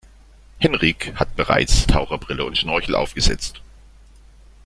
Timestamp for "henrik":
0.57-1.13